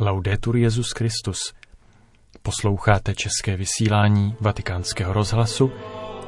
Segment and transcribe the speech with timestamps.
[0.00, 1.52] Laudetur Jezus Christus.
[2.42, 5.72] Posloucháte české vysílání Vatikánského rozhlasu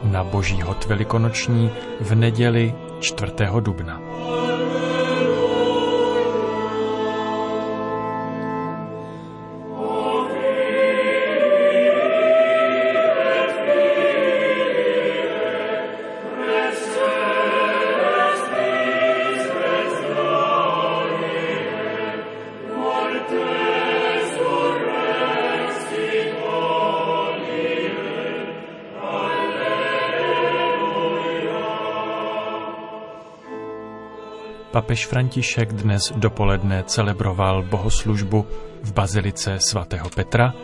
[0.03, 3.33] na Boží hod velikonoční v neděli 4.
[3.61, 4.01] dubna.
[34.73, 38.47] Papež František dnes dopoledne celebroval bohoslužbu
[38.83, 40.55] v bazilice svatého Petra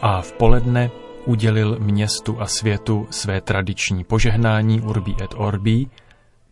[0.00, 0.90] a v poledne
[1.24, 5.86] udělil městu a světu své tradiční požehnání Urbi et Orbi,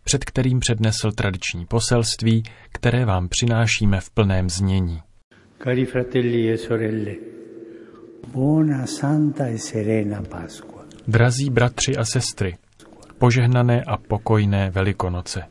[0.03, 5.01] před kterým přednesl tradiční poselství, které vám přinášíme v plném znění.
[5.63, 7.15] Cari fratelli e sorelle,
[8.33, 10.81] buona santa e serena Pasqua.
[11.07, 12.57] Drazí bratři a sestry,
[13.17, 15.43] požehnané a pokojné Velikonoce.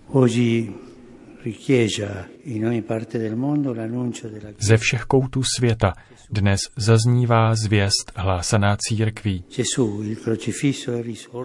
[4.58, 5.92] Ze všech koutů světa
[6.30, 9.44] dnes zaznívá zvěst hlásaná církví.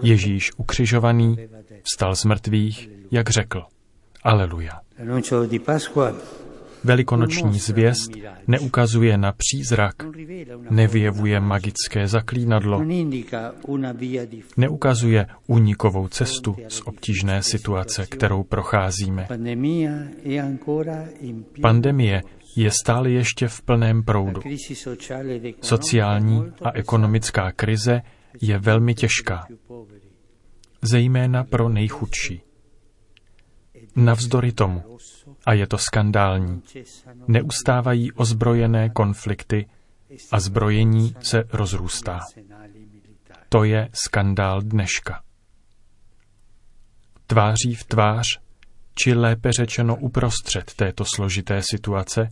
[0.02, 1.36] Ježíš ukřižovaný
[1.82, 3.62] vstal z mrtvých, jak řekl.
[4.22, 4.80] Aleluja.
[6.84, 8.10] Velikonoční zvěst
[8.46, 9.94] neukazuje na přízrak,
[10.70, 12.84] nevyjevuje magické zaklínadlo,
[14.56, 19.28] neukazuje únikovou cestu z obtížné situace, kterou procházíme.
[21.60, 22.22] Pandemie
[22.56, 24.40] je stále ještě v plném proudu.
[25.60, 28.02] Sociální a ekonomická krize
[28.40, 29.46] je velmi těžká,
[30.82, 32.42] zejména pro nejchudší.
[33.96, 34.98] Navzdory tomu,
[35.46, 36.62] a je to skandální,
[37.28, 39.66] neustávají ozbrojené konflikty
[40.32, 42.20] a zbrojení se rozrůstá.
[43.48, 45.22] To je skandál dneška.
[47.26, 48.26] Tváří v tvář,
[48.94, 52.28] či lépe řečeno uprostřed této složité situace,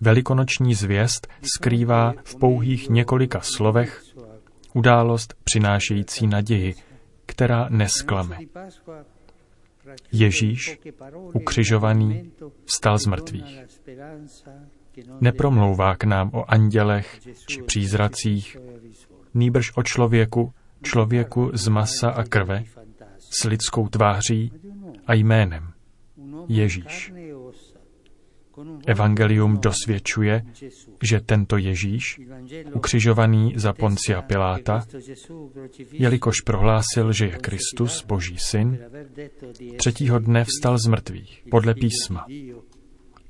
[0.00, 4.02] velikonoční zvěst skrývá v pouhých několika slovech
[4.74, 6.74] událost přinášející naději,
[7.26, 8.38] která nesklame.
[10.12, 10.78] Ježíš,
[11.32, 12.32] ukřižovaný,
[12.64, 13.60] vstal z mrtvých.
[15.20, 18.56] Nepromlouvá k nám o andělech či přízracích,
[19.34, 20.52] nýbrž o člověku,
[20.82, 22.64] člověku z masa a krve,
[23.18, 24.52] s lidskou tváří
[25.06, 25.72] a jménem.
[26.48, 27.12] Ježíš.
[28.86, 30.42] Evangelium dosvědčuje,
[31.02, 32.20] že tento Ježíš,
[32.74, 34.86] ukřižovaný za Poncia Piláta,
[35.92, 38.78] jelikož prohlásil, že je Kristus, Boží syn,
[39.76, 42.26] třetího dne vstal z mrtvých, podle písma,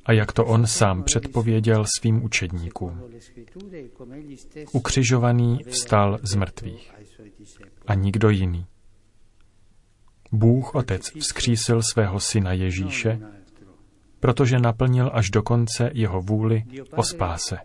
[0.06, 3.02] a jak to on sám předpověděl svým učedníkům.
[4.72, 6.92] Ukřižovaný vstal z mrtvých
[7.86, 8.66] a nikdo jiný.
[10.32, 13.20] Bůh Otec vzkřísil svého syna Ježíše,
[14.24, 16.62] protože naplnil až do konce jeho vůli
[16.96, 17.56] o spáse.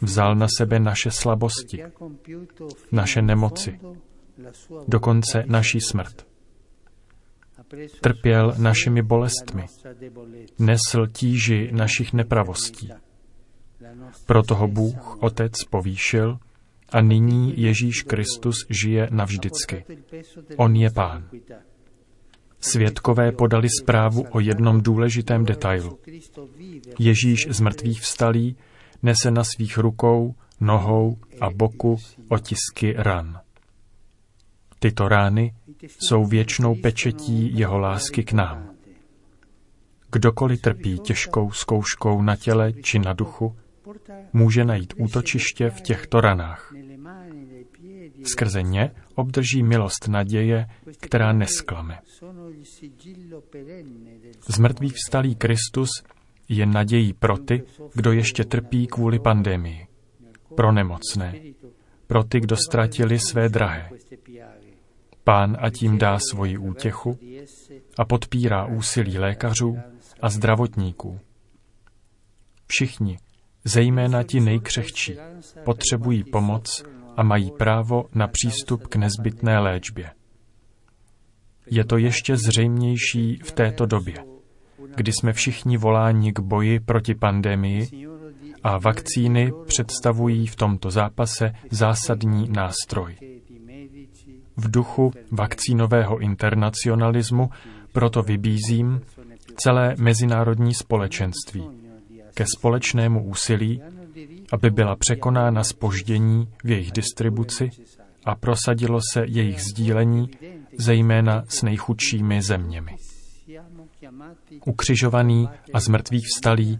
[0.00, 1.82] Vzal na sebe naše slabosti,
[2.92, 3.80] naše nemoci,
[4.88, 6.26] dokonce naší smrt.
[8.00, 9.66] Trpěl našimi bolestmi,
[10.58, 12.88] nesl tíži našich nepravostí.
[14.26, 16.38] Proto ho Bůh Otec povýšil
[16.88, 19.84] a nyní Ježíš Kristus žije navždycky.
[20.56, 21.28] On je Pán.
[22.64, 25.98] Svědkové podali zprávu o jednom důležitém detailu.
[26.98, 28.56] Ježíš z mrtvých vstalý
[29.02, 31.96] nese na svých rukou, nohou a boku
[32.28, 33.40] otisky ran.
[34.78, 35.54] Tyto rány
[35.98, 38.70] jsou věčnou pečetí jeho lásky k nám.
[40.12, 43.56] Kdokoliv trpí těžkou zkouškou na těle či na duchu,
[44.32, 46.74] může najít útočiště v těchto ranách.
[48.24, 50.66] Skrze ně obdrží milost naděje,
[51.00, 51.98] která nesklame.
[54.48, 55.90] Z mrtvých vstalý Kristus
[56.48, 57.62] je nadějí pro ty,
[57.94, 59.86] kdo ještě trpí kvůli pandemii,
[60.56, 61.34] pro nemocné,
[62.06, 63.90] pro ty, kdo ztratili své drahé.
[65.24, 67.18] Pán a tím dá svoji útěchu
[67.98, 69.78] a podpírá úsilí lékařů
[70.20, 71.20] a zdravotníků.
[72.66, 73.18] Všichni,
[73.64, 75.16] zejména ti nejkřehčí,
[75.64, 76.84] potřebují pomoc
[77.16, 80.10] a mají právo na přístup k nezbytné léčbě.
[81.74, 84.14] Je to ještě zřejmější v této době,
[84.96, 87.88] kdy jsme všichni voláni k boji proti pandemii
[88.62, 93.16] a vakcíny představují v tomto zápase zásadní nástroj.
[94.56, 97.50] V duchu vakcínového internacionalismu
[97.92, 99.00] proto vybízím
[99.56, 101.64] celé mezinárodní společenství,
[102.34, 103.82] ke společnému úsilí,
[104.52, 107.70] aby byla překonána spoždění v jejich distribuci
[108.24, 110.30] a prosadilo se jejich sdílení,
[110.78, 112.96] zejména s nejchudšími zeměmi.
[114.66, 116.78] Ukřižovaný a zmrtvých vstalý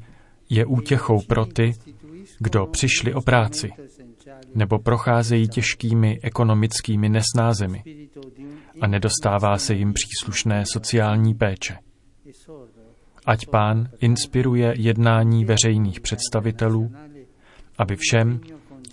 [0.51, 1.73] je útěchou pro ty,
[2.39, 3.71] kdo přišli o práci
[4.55, 7.83] nebo procházejí těžkými ekonomickými nesnázemi
[8.81, 11.79] a nedostává se jim příslušné sociální péče.
[13.27, 16.93] Ať pán inspiruje jednání veřejných představitelů,
[17.79, 18.41] aby všem,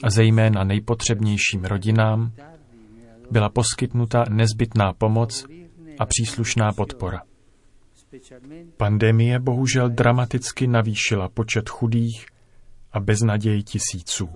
[0.03, 2.31] a zejména nejpotřebnějším rodinám,
[3.31, 5.45] byla poskytnuta nezbytná pomoc
[5.99, 7.21] a příslušná podpora.
[8.77, 12.25] Pandemie bohužel dramaticky navýšila počet chudých
[12.91, 14.29] a beznaději tisíců.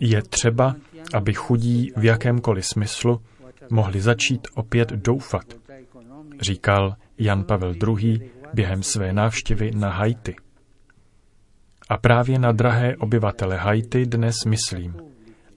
[0.00, 0.76] Je třeba,
[1.14, 3.20] aby chudí v jakémkoliv smyslu
[3.70, 5.44] mohli začít opět doufat,
[6.40, 8.30] říkal Jan Pavel II.
[8.54, 10.36] během své návštěvy na Haiti.
[11.90, 14.96] A právě na drahé obyvatele Haiti dnes myslím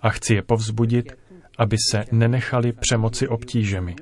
[0.01, 1.13] a chci je povzbudit,
[1.57, 3.95] aby se nenechali přemoci obtížemi,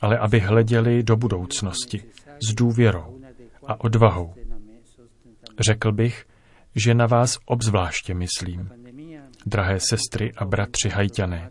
[0.00, 2.02] ale aby hleděli do budoucnosti
[2.42, 3.20] s důvěrou
[3.66, 4.34] a odvahou.
[5.60, 6.26] Řekl bych,
[6.76, 8.70] že na vás obzvláště myslím,
[9.46, 11.50] drahé sestry a bratři hajťané.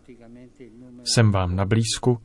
[1.03, 2.17] Jsem vám na blízku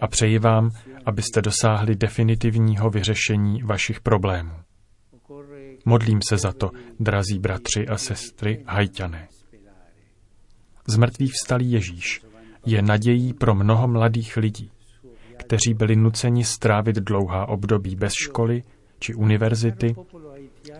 [0.00, 0.70] a přeji vám,
[1.06, 4.67] abyste dosáhli definitivního vyřešení vašich problémů.
[5.88, 6.70] Modlím se za to,
[7.00, 9.28] drazí bratři a sestry hajťané.
[10.88, 12.22] Zmrtvý vstalý Ježíš
[12.66, 14.70] je nadějí pro mnoho mladých lidí,
[15.36, 18.62] kteří byli nuceni strávit dlouhá období bez školy
[18.98, 19.94] či univerzity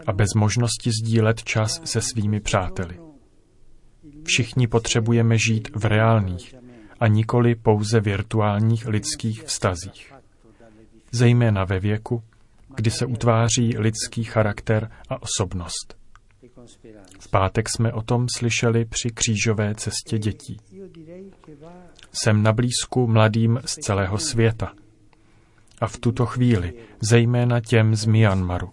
[0.07, 2.99] a bez možnosti sdílet čas se svými přáteli.
[4.25, 6.55] Všichni potřebujeme žít v reálných
[7.01, 10.13] a nikoli pouze virtuálních lidských vztazích.
[11.13, 12.23] Zejména ve věku,
[12.79, 15.97] kdy se utváří lidský charakter a osobnost.
[17.21, 20.57] V pátek jsme o tom slyšeli při křížové cestě dětí.
[22.13, 24.73] Jsem na blízku mladým z celého světa.
[25.81, 28.71] A v tuto chvíli zejména těm z Myanmaru,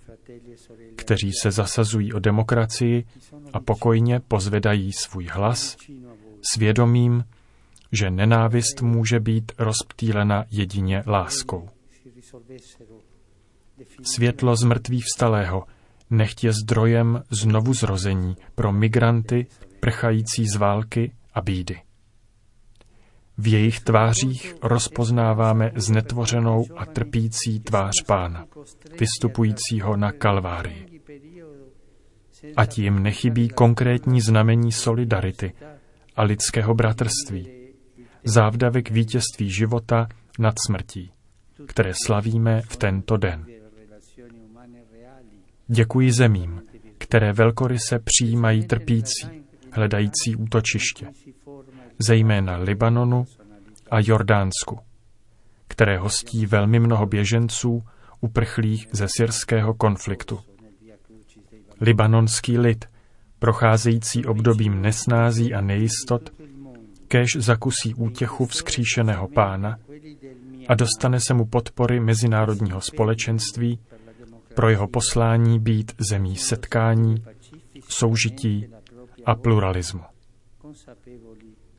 [0.95, 3.05] kteří se zasazují o demokracii
[3.53, 5.77] a pokojně pozvedají svůj hlas,
[6.53, 7.23] svědomím,
[7.91, 11.69] že nenávist může být rozptýlena jedině láskou.
[14.01, 15.63] Světlo z mrtvých vstalého
[16.09, 19.47] nechť je zdrojem znovu zrození pro migranty
[19.79, 21.81] prchající z války a bídy.
[23.37, 28.45] V jejich tvářích rozpoznáváme znetvořenou a trpící tvář pána,
[28.99, 31.01] vystupujícího na Kalvárii.
[32.55, 35.53] Ať jim nechybí konkrétní znamení solidarity
[36.15, 37.49] a lidského bratrství,
[38.23, 40.07] závdavek vítězství života
[40.39, 41.11] nad smrtí,
[41.67, 43.54] které slavíme v tento den.
[45.67, 46.61] Děkuji zemím,
[46.97, 49.27] které velkoryse přijímají trpící,
[49.71, 51.07] hledající útočiště,
[51.99, 53.25] zejména Libanonu
[53.91, 54.79] a Jordánsku,
[55.67, 57.83] které hostí velmi mnoho běženců
[58.21, 60.39] uprchlých ze syrského konfliktu.
[61.81, 62.85] Libanonský lid,
[63.39, 66.29] procházející obdobím nesnází a nejistot,
[67.07, 69.77] kéž zakusí útěchu vzkříšeného pána
[70.67, 73.79] a dostane se mu podpory mezinárodního společenství
[74.55, 77.23] pro jeho poslání být zemí setkání,
[77.89, 78.67] soužití
[79.25, 80.01] a pluralismu.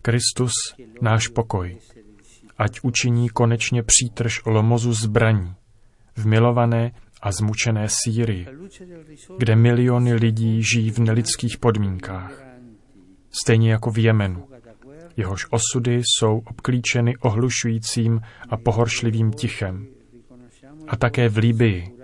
[0.03, 0.53] Kristus,
[1.01, 1.79] náš pokoj,
[2.59, 5.55] ať učiní konečně přítrž lomozu zbraní
[6.17, 6.93] v milované
[7.23, 8.47] a zmučené Sýrii,
[9.39, 12.43] kde miliony lidí žijí v nelidských podmínkách,
[13.43, 14.49] stejně jako v Jemenu,
[15.17, 19.87] jehož osudy jsou obklíčeny ohlušujícím a pohoršlivým tichem,
[20.89, 21.96] a také v Líbii,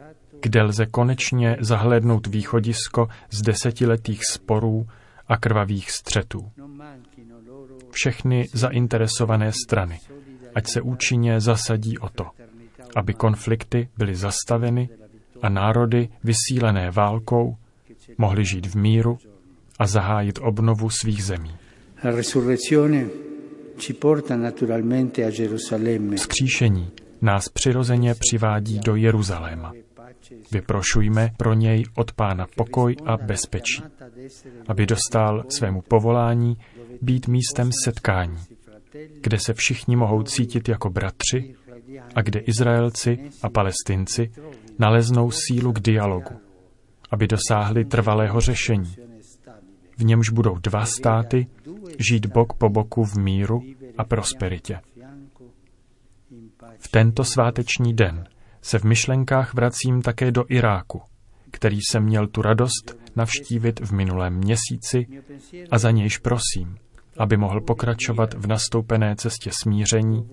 [0.43, 4.87] kde lze konečně zahlédnout východisko z desetiletých sporů
[5.29, 6.51] a krvavých střetů.
[7.91, 10.01] Všechny zainteresované strany,
[10.55, 12.25] ať se účinně zasadí o to,
[12.97, 14.89] aby konflikty byly zastaveny
[15.43, 17.57] a národy vysílené válkou
[18.19, 19.19] mohly žít v míru
[19.79, 21.57] a zahájit obnovu svých zemí.
[26.17, 26.91] Vzkříšení
[27.23, 29.73] nás přirozeně přivádí do Jeruzaléma.
[30.53, 33.83] Vyprošujme pro něj od Pána pokoj a bezpečí,
[34.69, 36.57] aby dostal svému povolání
[37.03, 38.39] být místem setkání,
[39.21, 41.55] kde se všichni mohou cítit jako bratři
[42.15, 44.31] a kde Izraelci a Palestinci
[44.79, 46.41] naleznou sílu k dialogu,
[47.11, 48.95] aby dosáhli trvalého řešení,
[49.99, 51.47] v němž budou dva státy
[51.99, 53.63] žít bok po boku v míru
[53.99, 54.81] a prosperitě.
[56.79, 58.25] V tento sváteční den
[58.63, 61.03] se v myšlenkách vracím také do Iráku,
[61.51, 65.07] který jsem měl tu radost navštívit v minulém měsíci
[65.71, 66.77] a za nějž prosím,
[67.19, 70.29] aby mohl pokračovat v nastoupené cestě smíření,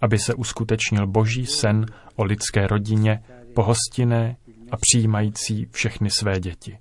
[0.00, 1.86] aby se uskutečnil boží sen
[2.16, 3.22] o lidské rodině,
[3.54, 4.36] pohostinné
[4.70, 6.78] a přijímající všechny své děti.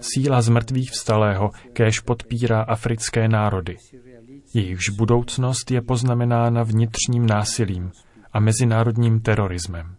[0.00, 3.76] Síla z mrtvých vstalého kéž podpírá africké národy.
[4.54, 7.90] Jejichž budoucnost je poznamenána vnitřním násilím
[8.32, 9.96] a mezinárodním terorismem,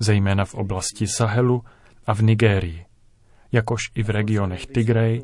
[0.00, 1.62] zejména v oblasti Sahelu
[2.06, 2.86] a v Nigérii,
[3.52, 5.22] jakož i v regionech Tigray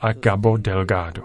[0.00, 1.22] a Cabo Delgado.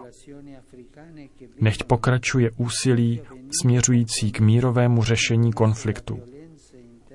[1.61, 3.21] Nechť pokračuje úsilí
[3.61, 6.19] směřující k mírovému řešení konfliktu,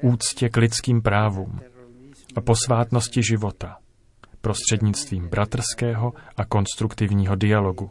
[0.03, 1.61] úctě k lidským právům
[2.37, 3.77] a posvátnosti života
[4.41, 7.91] prostřednictvím bratrského a konstruktivního dialogu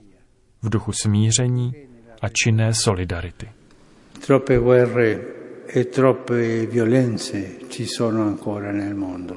[0.61, 1.73] v duchu smíření
[2.21, 3.49] a činné solidarity.
[4.27, 5.36] Guerre
[5.75, 5.83] e.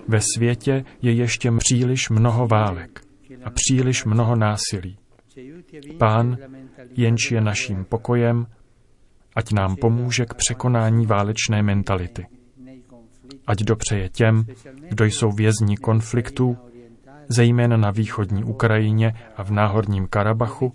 [0.08, 3.00] Ve světě je ještě příliš mnoho válek
[3.44, 4.98] a příliš mnoho násilí.
[5.98, 6.36] Pán,
[6.96, 8.46] jenž je naším pokojem,
[9.36, 12.26] ať nám pomůže k překonání válečné mentality.
[13.46, 14.44] Ať dopřeje těm,
[14.88, 16.56] kdo jsou vězni konfliktů,
[17.28, 20.72] zejména na východní Ukrajině a v náhorním Karabachu,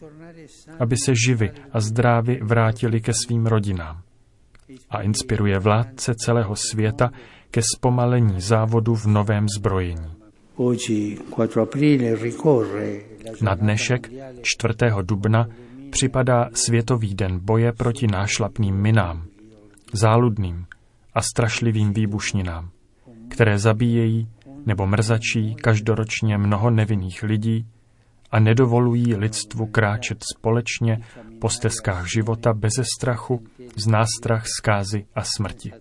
[0.80, 4.05] aby se živi a zdraví vrátili ke svým rodinám.
[4.90, 7.12] A inspiruje vládce celého světa
[7.52, 10.12] ke zpomalení závodu v novém zbrojení.
[13.42, 14.10] Na dnešek
[14.42, 14.74] 4.
[15.02, 15.48] dubna
[15.90, 19.28] připadá Světový den boje proti nášlapným minám,
[19.94, 20.66] záludným
[21.14, 22.70] a strašlivým výbušninám,
[23.30, 24.28] které zabíjejí
[24.66, 27.66] nebo mrzačí každoročně mnoho nevinných lidí
[28.32, 30.98] a nedovolují lidstvu kráčet společně
[31.42, 33.44] po stezkách života beze strachu,
[33.76, 35.72] z nástrach zkázy a smrti.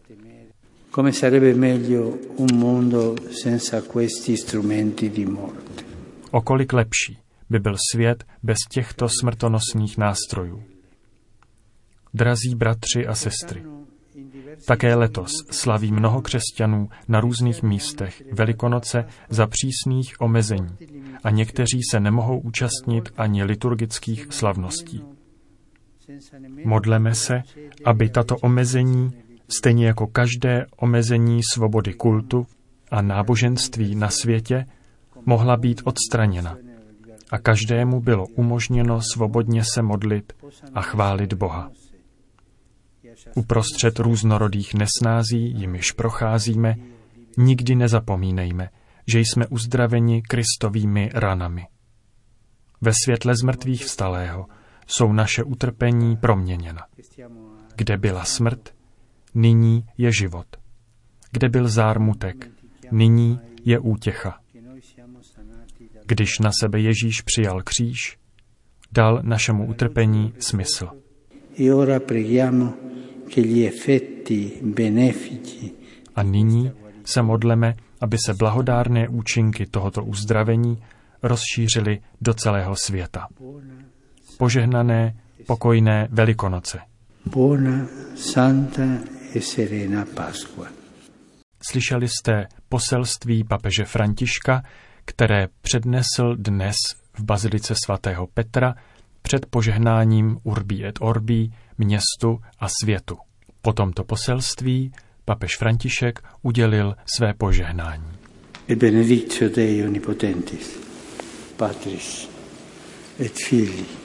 [0.94, 5.84] Come sarebbe meglio un mondo senza questi strumenti di morte.
[6.30, 7.18] Okolik lepší
[7.50, 10.62] by byl svět bez těchto smrtonosných nástrojů.
[12.14, 13.64] Drazí bratři a sestry,
[14.66, 20.76] také letos slaví mnoho křesťanů na různých místech Velikonoce za přísných omezení
[21.24, 25.13] a někteří se nemohou účastnit ani liturgických slavností.
[26.64, 27.42] Modleme se,
[27.84, 29.10] aby tato omezení,
[29.48, 32.46] stejně jako každé omezení svobody kultu
[32.90, 34.66] a náboženství na světě,
[35.26, 36.56] mohla být odstraněna
[37.30, 40.32] a každému bylo umožněno svobodně se modlit
[40.74, 41.70] a chválit Boha.
[43.36, 46.76] Uprostřed různorodých nesnází, jimiž procházíme,
[47.36, 48.68] nikdy nezapomínejme,
[49.06, 51.66] že jsme uzdraveni kristovými ranami.
[52.80, 54.46] Ve světle zmrtvých vstalého
[54.86, 56.82] jsou naše utrpení proměněna.
[57.76, 58.74] Kde byla smrt,
[59.34, 60.46] nyní je život.
[61.30, 62.50] Kde byl zármutek,
[62.90, 64.38] nyní je útěcha.
[66.06, 68.18] Když na sebe Ježíš přijal kříž,
[68.92, 70.88] dal našemu utrpení smysl.
[76.14, 76.72] A nyní
[77.04, 80.82] se modleme, aby se blahodárné účinky tohoto uzdravení
[81.22, 83.28] rozšířily do celého světa.
[84.38, 85.14] Požehnané,
[85.46, 86.78] pokojné Velikonoce.
[87.26, 88.82] Buona, santa
[89.34, 90.66] e serena Pasqua.
[91.70, 94.62] Slyšeli jste poselství papeže Františka,
[95.04, 96.76] které přednesl dnes
[97.18, 98.74] v Bazilice svatého Petra
[99.22, 101.48] před požehnáním Urbi et Orbi
[101.78, 103.16] městu a světu.
[103.62, 104.92] Po tomto poselství
[105.24, 108.12] papež František udělil své požehnání.
[108.68, 110.78] E benedictio Dei omnipotentis,
[111.56, 112.28] Patris
[113.20, 114.03] et Filii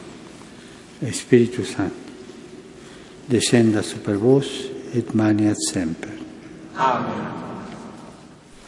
[1.01, 2.11] et Spiritus Sancti,
[3.27, 4.45] descenda super vos
[4.93, 6.13] et maniat semper.
[6.75, 7.39] Amen.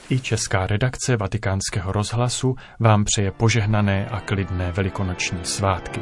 [0.09, 6.01] I česká redakce vatikánského rozhlasu vám přeje požehnané a klidné velikonoční svátky.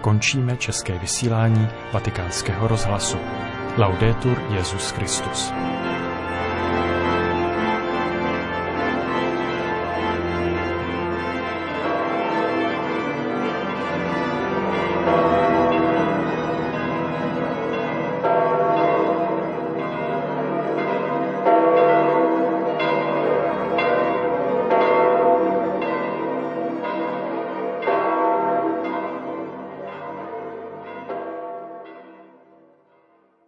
[0.00, 3.16] Končíme české vysílání vatikánského rozhlasu.
[3.78, 5.52] Laudetur Jezus Christus.